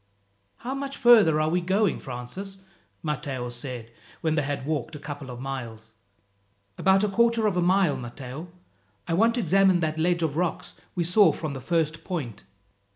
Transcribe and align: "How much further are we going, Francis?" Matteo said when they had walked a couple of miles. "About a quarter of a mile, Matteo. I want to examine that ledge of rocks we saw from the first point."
"How 0.57 0.73
much 0.73 0.97
further 0.97 1.39
are 1.39 1.49
we 1.49 1.61
going, 1.61 1.99
Francis?" 1.99 2.57
Matteo 3.03 3.49
said 3.49 3.91
when 4.21 4.33
they 4.33 4.41
had 4.41 4.65
walked 4.65 4.95
a 4.95 4.99
couple 4.99 5.29
of 5.29 5.39
miles. 5.39 5.93
"About 6.75 7.03
a 7.03 7.07
quarter 7.07 7.45
of 7.45 7.55
a 7.55 7.61
mile, 7.61 7.97
Matteo. 7.97 8.47
I 9.07 9.13
want 9.13 9.35
to 9.35 9.41
examine 9.41 9.79
that 9.81 9.99
ledge 9.99 10.23
of 10.23 10.37
rocks 10.37 10.73
we 10.95 11.03
saw 11.03 11.31
from 11.31 11.53
the 11.53 11.61
first 11.61 12.03
point." 12.03 12.45